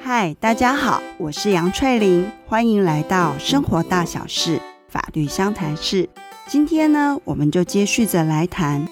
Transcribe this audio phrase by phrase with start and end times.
[0.00, 6.08] 嗨，大家好，我是杨翠玲，欢迎来到生活大小事法律相谈室。
[6.46, 8.88] 今天呢，我们就接续着来谈，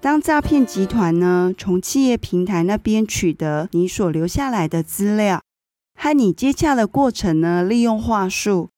[0.00, 5.40] 当诈骗集团呢从企业平台那边取得你所留下来的资料，
[5.94, 8.68] 和你接洽的过程呢，利用话术，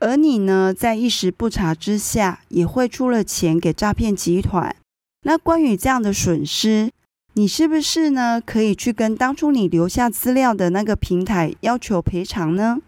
[0.00, 4.74] 而你呢在一时不察之下也汇出了钱给诈骗集团。
[5.22, 6.90] 那关于这样的损失，
[7.34, 8.40] 你是不是呢？
[8.40, 12.78] 可以去跟当初你留下资料的那个平台要求赔偿呢？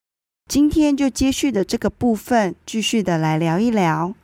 [0.48, 4.15] 今天就接续的这个部分，继续的来聊一聊。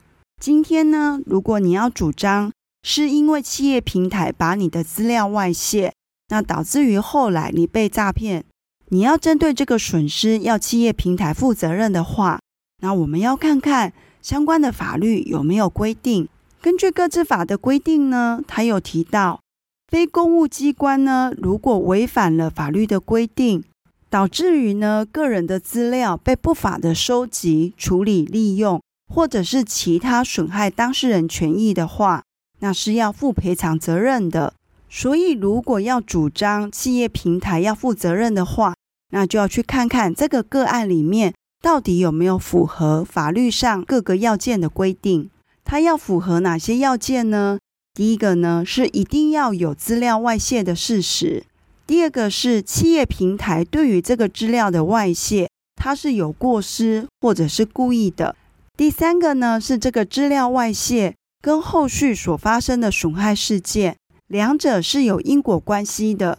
[0.41, 5.93] 今天呢，如果你要主张是因为企业平台把你的资料外泄，
[6.29, 8.45] 那导致于后来你被诈骗，
[8.89, 12.41] 你要针对这个损失要企业平台负责任的话，
[12.83, 16.29] 那我们要看看相关的法律有没有规定。
[16.61, 19.41] 根据个资法的规定呢，它有提到。
[19.89, 23.63] 非公务机关呢，如果违反了法律的规定，
[24.11, 28.83] 导致于呢个人的资料被不法的收集、处理、利用，
[29.15, 32.25] 或者是其他损害当事人权益的话，
[32.59, 34.55] 那是要负赔偿责任的。
[34.89, 38.75] 所以，如果要主张企业平台要负责任的话，
[39.13, 41.33] 那就要去看看这个个案里面
[41.67, 45.29] 到底有没有符合法律上各个要件的规定。
[45.65, 47.59] 它要符合哪些要件呢？
[47.93, 51.43] 第一个呢，是一定要有资料外泄的事实；
[51.85, 58.37] 第二个是企业平台对于这个资料的外泄，它是有过失或者是故意的；
[58.77, 63.97] 第三个呢，是这个资料外泄跟后续所发生的损害事件，
[64.29, 66.39] 两者是有因果关系的。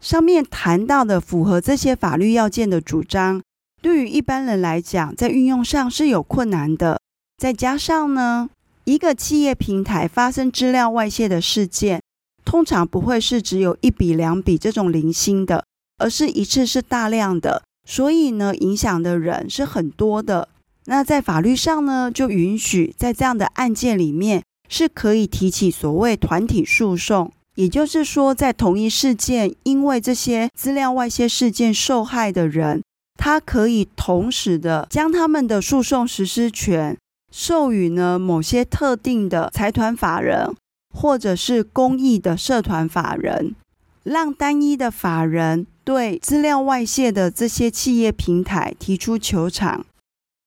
[0.00, 3.42] 上面谈到的符合这些法律要件的主张，
[3.80, 7.00] 对于一般人来讲，在运用上是有困难的。
[7.36, 8.50] 再加上呢，
[8.84, 12.02] 一个企业平台发生资料外泄的事件，
[12.44, 15.64] 通常不会是只有一笔两笔这种零星的，
[15.98, 20.48] 而是一次是大量的，所以呢，影响的人是很多的。
[20.86, 32.82] 那在法律上呢，就允许在这样的案件里面是可以提起所谓团体诉讼，也就是说，在同一事件，因为这些资料外泄事件受害的人，
[33.28, 36.96] 他可以同时的将他们的诉讼实施权。
[37.30, 40.54] 授予呢某些特定的财团法人，
[40.94, 43.54] 或者是公益的社团法人，
[44.02, 49.84] 让单一的法人对资料外泄的这些企业平台提出求偿。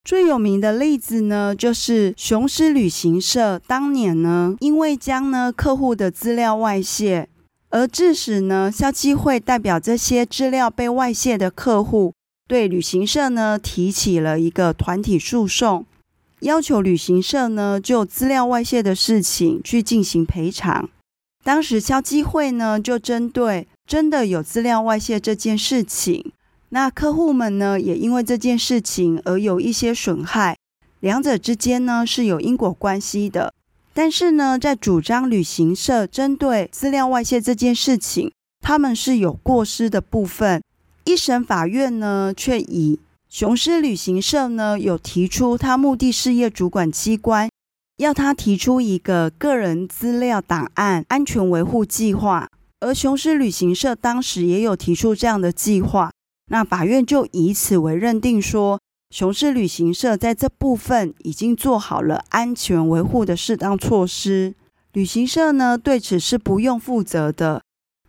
[0.04, 7.30] 最有名的例子呢，就是雄狮旅行社当年呢，因为将呢客户的资料外泄，
[7.70, 12.16] 而致使呢消基会代表这些资料被外泄的客户，
[12.52, 15.86] 对旅行社呢提起了一个团体诉讼。
[16.42, 20.90] 要求旅行社呢就资料外泄的事情去进行赔偿。
[21.46, 26.34] 当时消基会呢就针对真的有资料外泄这件事情，
[26.68, 30.58] 那客户们呢也因为这件事情而有一些损害，
[31.00, 33.54] 两者之间呢是有因果关系的。
[33.94, 38.30] 但是呢，在主张旅行社针对资料外泄这件事情，
[38.60, 40.62] 他们是有过失的部分，
[41.12, 42.98] 一审法院呢却以。
[43.28, 47.50] 雄狮旅行社呢有提出，他目的事业主管机关
[47.98, 52.50] 要他提出一个个人资料档案安全维护计划，
[52.80, 56.12] 而雄狮旅行社当时也有提出这样的计划，
[56.50, 58.80] 那法院就以此为认定说，
[59.10, 64.56] 雄狮旅行社在这部分已经做好了安全维护的适当措施，
[64.94, 67.62] 旅行社呢对此是不用负责的，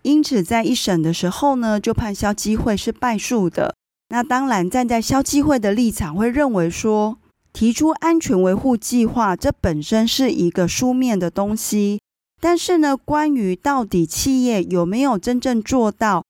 [0.02, 3.74] 因此在一审的时候呢就判消基会是败诉的。
[4.08, 7.18] 那当然，站在消基会的立场，会认为说，
[7.52, 11.98] 提出安全维护计划，这本身是一个书面的东西。
[12.38, 16.24] 但是呢，关于到底企业有没有真正做到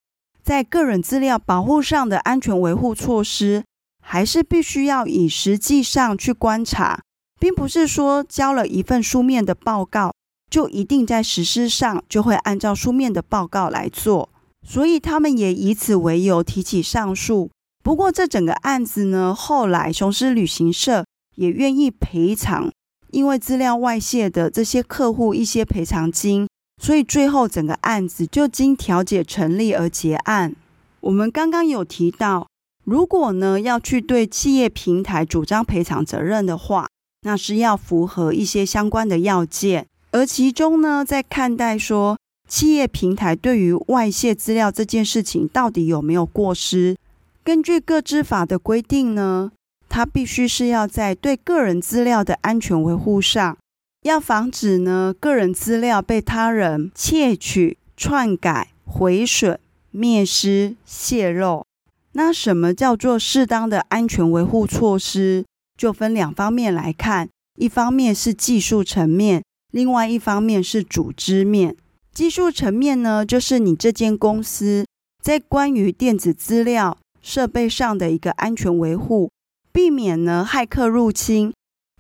[0.44, 3.64] 在个人资料保护上的安全维护措施，
[4.00, 7.00] 还是必须要以实际上去观察，
[7.40, 10.12] 并不是说交了一份书面的报告，
[10.52, 14.28] 就一定在实施上就会按照书面的报告来做。
[14.62, 17.50] 所以他们也以此为由提起上诉。
[17.82, 21.06] 不过，这整个案子呢，后来雄狮旅行社
[21.36, 22.70] 也愿意赔偿，
[23.10, 26.46] 因为资料外泄的这些客户一些赔偿金，
[26.80, 30.54] 所以最后整个案子就经调解成立而结案。
[31.00, 32.46] 我们刚刚有提到，
[32.84, 36.86] 如果呢要去对企业平台主张赔偿责任的话，
[37.22, 46.96] 那是要符合一些相关的要件，而其中呢，在看待说企业平台对于外泄资料这件事情到底有没有过失。
[47.42, 49.50] 根据各资法的规定呢，
[49.88, 53.56] 它必须是要在对个人资料的安全维护上，
[54.02, 59.58] 要防止呢个人资料被他人窃取、篡改、毁损、
[59.90, 61.64] 灭失、泄露。
[62.12, 65.44] 那什么叫做适当的安全维护措施？
[65.78, 71.76] 就分两方面来看，一方面是技术层面，另外一方面是组织面。
[72.14, 74.86] 技术层面呢，就是你这间公司
[75.22, 79.30] 在关于电子资料设备上的一个安全维护，
[79.72, 81.52] 避免呢骇客入侵。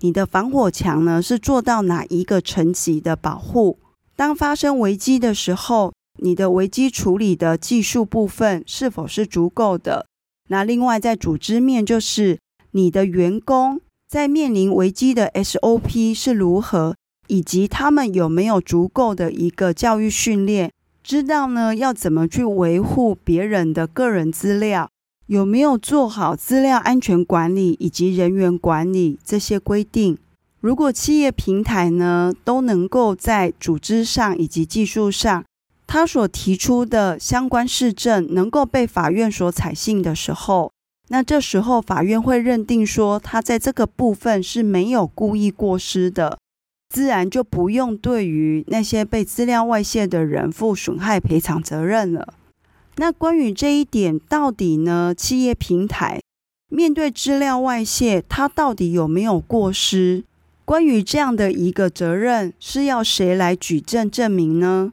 [0.02, 3.78] 你的防火墙呢是做到哪一个层级的保护？
[4.14, 10.06] 当发生危机的时候，你的危机处理的技术部分是否是足够的？
[10.48, 12.38] 那另外在组织面，就是
[12.72, 16.96] 你的员工在面临危机的 SOP 是如何，
[17.28, 20.72] 以及他们有没有足够的一个教育训练，
[21.02, 24.88] 知道呢要怎么去维护别人的个人资料。
[25.26, 30.18] 有没有做好资料安全管理以及人员管理这些规定？
[30.60, 35.42] 如果企业平台呢都能够在组织上以及技术上，
[35.86, 40.70] 他所提出的相关事证能够被法院所采信的时候，
[41.08, 46.38] 那这时候法院会认定说他在这个部分是没有故意过失的，
[46.92, 52.34] 自然就不用对于那些被资料外泄的人负损害赔偿责任了。
[52.96, 55.14] 那关于这一点，到底呢？
[55.16, 56.20] 企业平台
[56.68, 60.24] 面对资料外泄，它到底有没有过失？
[60.66, 64.92] 关于这样的一个责任，是要谁来举证证明呢？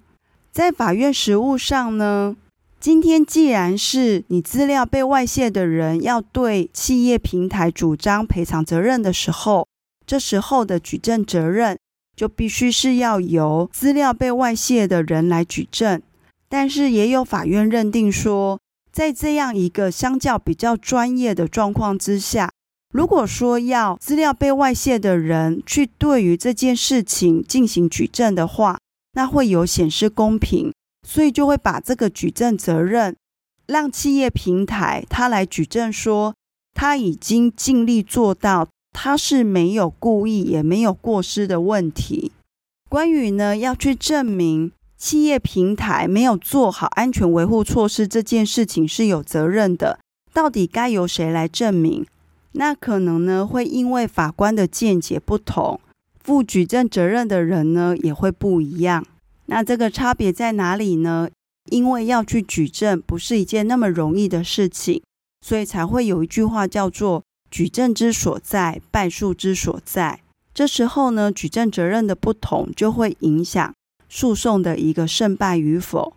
[0.54, 2.38] 在法院实务上呢，
[2.80, 9.68] 今天既然是你资料被外泄的人要对企业平台主张赔偿责任的时候，
[10.08, 11.78] 这时候的举证责任
[12.20, 16.02] 就必须是要由资料被外泄的人来举证。
[16.50, 18.60] 但是也有法院认定说，
[18.92, 22.52] 在这样一个相较比较专业的状况之下，
[22.92, 28.78] 如果说要资料被外泄的人去对于这件事情进行举证的话，
[29.14, 30.74] 那会有显示公平，
[31.08, 33.16] 所以就会把这个举证责任
[33.66, 36.36] 让企业平台他来举证说，
[36.74, 42.32] 他已经尽力做到，他是没有故意也没有过失的问题。
[42.90, 44.72] 关于呢要去证明。
[45.02, 49.98] 企业平台没有做好安全维护措施这件事情是有责任的，
[50.34, 52.06] 到底该由谁来证明？
[52.52, 55.80] 那可能呢会因为法官的见解不同，
[56.22, 59.06] 负举证责任的人呢也会不一样。
[59.46, 61.30] 那这个差别在哪里呢？
[61.72, 65.02] 因为要去举证不是一件那么容易的事情，
[65.40, 70.22] 所以才会有一句话叫做“举证之所在，败诉之所在”。
[70.54, 73.74] 这时候呢，举证责任的不同就会影响。
[74.12, 76.14] 诉讼的一个胜败与否，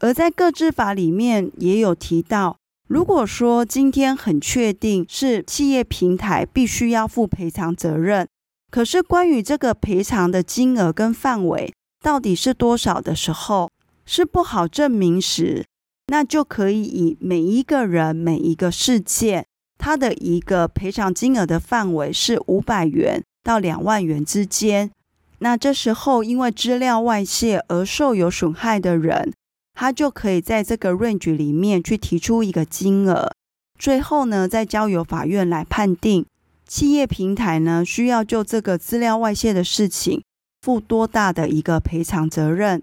[0.00, 2.56] 而在个资法里面也有提到，
[2.88, 8.26] 如果说今天很确定是企业平台必须要负赔偿责任，
[8.68, 11.72] 可是关于这个赔偿的金额跟范围
[12.02, 13.70] 到底是多少的时候，
[14.04, 15.64] 是不好证明时，
[16.08, 19.46] 那就可以以每一个人每一个事件，
[19.78, 24.90] 它的一个赔偿金额的范围是五百元到两万元之间。
[25.38, 29.32] 那这时候，因为资料外泄而受有损害的人，
[29.74, 33.30] 他就可以在这个 range 里面去提出一个金额，
[33.78, 36.24] 最后呢，再交由法院来判定
[36.66, 40.22] 企业平台呢需要就这个资料外泄的事情
[40.62, 42.82] 负多大的一个赔偿责任，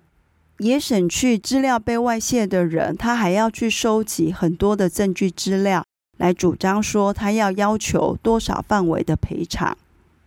[0.59, 5.83] 也省去资料被外泄的人他还要去收集很多的证据资料。
[6.23, 9.77] 来主张说他要要求多少范围的赔偿。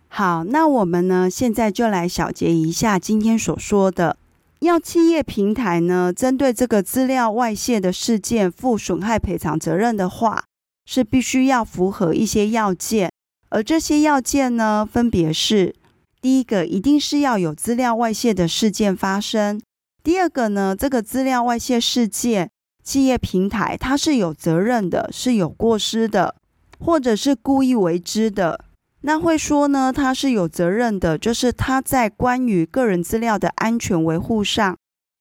[0.09, 4.15] 好，那我们呢，现在就来小结一下今天所说的，
[4.59, 10.43] 要企业平台呢，针对这个资料外泄的事件负损害赔偿责任的话，
[10.85, 13.11] 是必须要符合一些要件，
[13.49, 15.73] 而这些要件呢，分别是：
[16.21, 19.59] 第一个，一定是要有资料外泄的事件发生；
[20.03, 22.51] 第二个呢，这个资料外泄事件，
[22.87, 26.35] 企业平台它是有责任的，是有过失的，
[26.79, 28.63] 或者是故意为之的。
[29.01, 34.77] 那会说呢，他是有责任的，就是他在关于个人资料的安全维护上，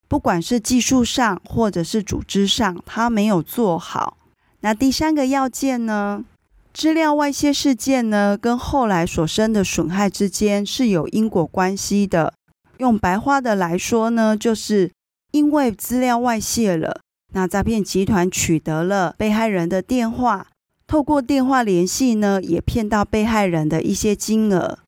[0.06, 4.16] 不管是技术上或者是组织上，他没有做好。
[4.60, 6.24] 那第三个要件呢，
[6.72, 12.32] 资料外泄事件呢，跟后来所生的损害之间是有因果关系的。
[12.78, 14.92] 用白话的来说呢，就是
[15.32, 17.00] 因为资料外泄了，
[17.36, 20.46] 那诈骗集团取得了被害人的电话。
[20.86, 24.78] 透过电话联系呢，也骗到被害人的一些金额，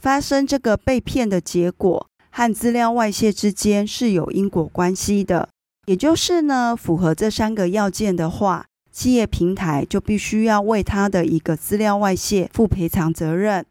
[0.00, 5.48] 发生这个被骗的结果和资料外泄之间是有因果关系的。
[5.86, 13.66] 也就是呢，符合这三个要件的话，企业平台就必须要为他的一个资料外泄负赔偿责任。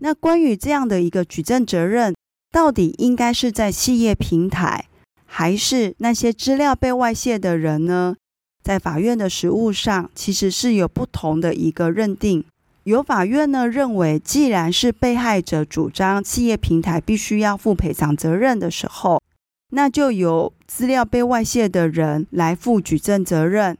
[0.00, 2.14] 那关于这样的一个举证责任，
[2.52, 4.84] 到底应该是在企业平台，
[5.30, 8.16] 还是那些资料被外泄的人呢？
[8.62, 12.44] 在法院的实务上，其实是有不同的一个认定。
[12.84, 19.22] 有法院呢认为，既然是被害者主张企业平台必须要负赔偿责任的时候，
[19.70, 23.76] 那就由资料被外泄的人来负举证责任。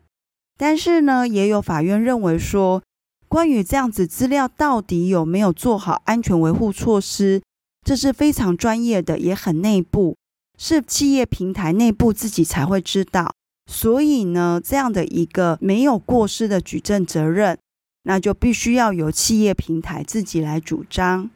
[0.59, 2.83] 但是呢，也有法院认为说，
[3.29, 7.41] 关于这样子资料到底有没有做好安全维护措施，
[7.85, 10.17] 这是非常专业的，也很内部，
[10.59, 13.33] 是企业平台内部自己才会知道。
[13.71, 17.57] 所以呢，这样的一个没有过失的举证责任，
[18.03, 21.31] 那就必须要由企业平台自己来主张。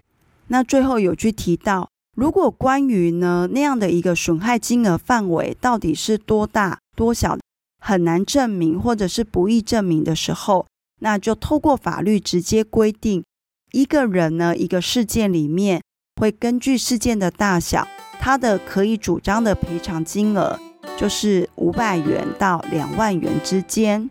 [0.49, 7.39] 那最后有句提到，如果关于呢那样的一个损害金额范围到底是多大多小，
[7.81, 10.67] 很难证明或者是不易证明的时候，
[11.01, 13.23] 那就透过法律直接规定，
[13.71, 15.81] 一个人呢一个事件里面。
[16.21, 17.89] 会根据事件的大小，
[18.25, 20.57] 他的可以主张的赔偿金额
[20.97, 24.09] 就是五百元到两万元之间。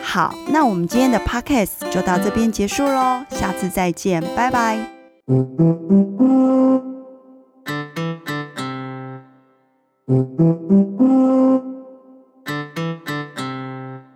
[0.00, 4.78] 好，那我们今天的 podcast 就到这边结束喽，下次再见，拜拜。